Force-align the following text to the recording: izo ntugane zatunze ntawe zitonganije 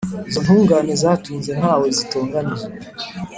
izo 0.27 0.39
ntugane 0.45 0.93
zatunze 1.01 1.51
ntawe 1.59 1.85
zitonganije 1.97 2.67